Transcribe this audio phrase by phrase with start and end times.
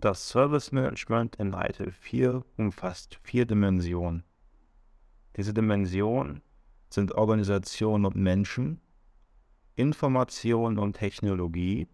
[0.00, 4.24] Das Service Management in ITIL 4 umfasst vier Dimensionen.
[5.36, 6.42] Diese Dimensionen
[6.90, 8.80] sind Organisation und Menschen,
[9.76, 11.86] Information und Technologie,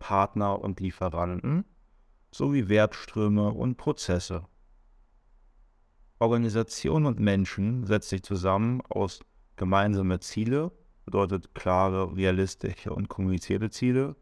[0.00, 1.64] Partner und Lieferanten
[2.32, 4.44] sowie Wertströme und Prozesse.
[6.18, 9.20] Organisation und Menschen setzt sich zusammen aus
[9.54, 10.72] gemeinsame Ziele,
[11.04, 14.16] bedeutet klare, realistische und kommunizierte Ziele,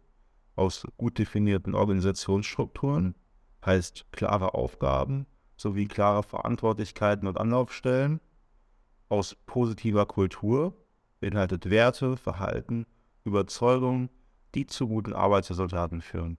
[0.56, 3.14] aus gut definierten Organisationsstrukturen,
[3.64, 5.26] heißt klare Aufgaben
[5.60, 8.20] sowie klare Verantwortlichkeiten und Anlaufstellen,
[9.10, 10.74] aus positiver Kultur,
[11.20, 12.86] beinhaltet Werte, Verhalten,
[13.24, 14.08] Überzeugungen,
[14.54, 16.38] die zu guten Arbeitsresultaten führen,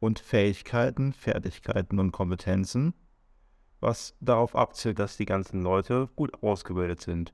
[0.00, 2.94] und Fähigkeiten, Fertigkeiten und Kompetenzen,
[3.78, 7.32] was darauf abzielt, dass die ganzen Leute gut ausgebildet sind.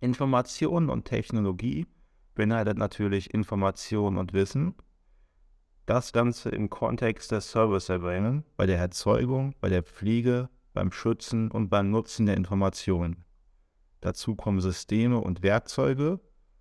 [0.00, 1.86] Information und Technologie
[2.38, 4.76] beinhaltet natürlich Information und Wissen.
[5.86, 11.68] Das Ganze im Kontext der Service-Erbringung, bei der Erzeugung, bei der Pflege, beim Schützen und
[11.68, 13.24] beim Nutzen der Informationen.
[14.00, 16.20] Dazu kommen Systeme und Werkzeuge,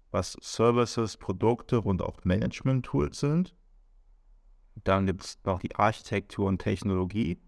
[0.09, 3.55] was Services, Produkte und auch Management-Tools sind.
[4.83, 7.39] Dann gibt es noch die Architektur und Technologie,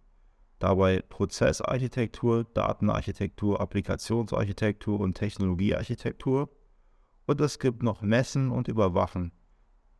[0.59, 6.49] dabei Prozessarchitektur, Datenarchitektur, Applikationsarchitektur und Technologiearchitektur.
[7.29, 9.31] Und es gibt noch Messen und Überwachen,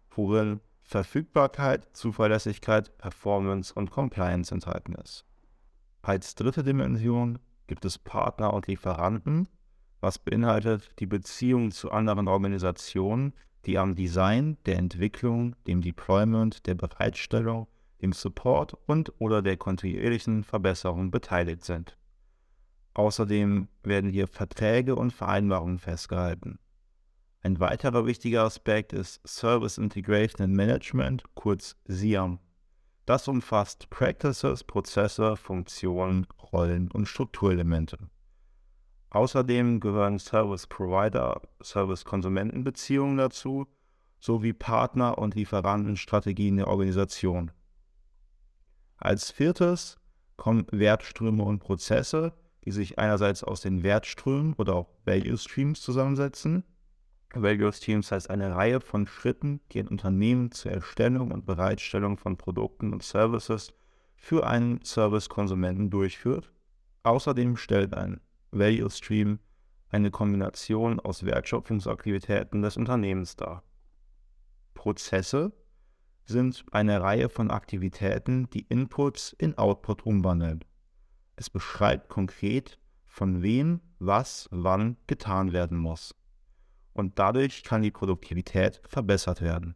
[0.10, 5.26] worin Verfügbarkeit, Zuverlässigkeit, Performance und Compliance enthalten ist.
[6.02, 9.48] Als dritte Dimension gibt es Partner und Lieferanten,
[10.00, 13.36] was beinhaltet die Beziehung zu anderen Organisationen,
[13.68, 17.68] die am Design, der Entwicklung, dem Deployment, der Bereitstellung,
[18.02, 21.96] dem Support und oder der kontinuierlichen Verbesserung beteiligt sind.
[22.96, 26.58] Außerdem werden hier Verträge und Vereinbarungen festgehalten.
[27.42, 32.40] Ein weiterer wichtiger Aspekt ist Service Integration and Management, kurz SIAM.
[33.06, 37.98] Das umfasst Practices, Prozesse, Funktionen, Rollen und Strukturelemente.
[39.12, 43.68] Außerdem gehören Service Provider, Service Konsumentenbeziehungen dazu,
[44.20, 47.52] sowie Partner- und Lieferantenstrategien der Organisation.
[48.98, 49.98] Als viertes
[50.36, 52.34] kommen Wertströme und Prozesse,
[52.66, 56.66] die sich einerseits aus den Wertströmen oder auch Value Streams zusammensetzen
[57.36, 62.38] Value Streams heißt eine Reihe von Schritten, die ein Unternehmen zur Erstellung und Bereitstellung von
[62.38, 63.72] Produkten und Services
[64.16, 66.52] für einen Service-Konsumenten durchführt.
[67.04, 68.20] Außerdem stellt ein
[68.52, 69.40] Value Stream
[69.90, 73.64] eine Kombination aus Wertschöpfungsaktivitäten des Unternehmens dar.
[74.74, 75.52] Prozesse
[76.26, 80.66] sind eine Reihe von Aktivitäten, die Inputs in Output umwandeln.
[81.36, 86.19] Es beschreibt konkret, von wem, was, wann getan werden muss
[86.94, 89.76] und dadurch kann die Produktivität verbessert werden.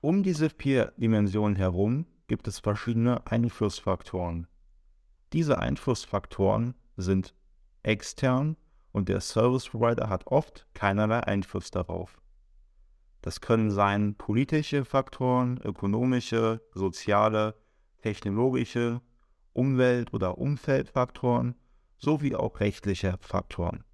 [0.00, 4.48] Um diese vier Dimensionen herum gibt es verschiedene Einflussfaktoren.
[5.32, 7.34] Diese Einflussfaktoren sind
[7.82, 8.56] extern
[8.92, 12.20] und der Service Provider hat oft keinerlei Einfluss darauf.
[13.22, 17.54] Das können sein politische Faktoren, ökonomische, soziale,
[18.02, 19.00] technologische,
[19.52, 21.54] Umwelt- oder Umfeldfaktoren
[21.96, 23.84] sowie auch rechtliche Faktoren.